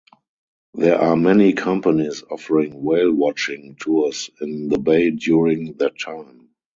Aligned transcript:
There 0.73 0.97
are 0.99 1.15
many 1.15 1.53
companies 1.53 2.23
offering 2.23 2.81
whale 2.83 3.13
watching 3.13 3.75
tours 3.79 4.31
in 4.41 4.67
the 4.67 4.79
bay 4.79 5.11
during 5.11 5.73
that 5.73 5.93
time. 5.99 6.49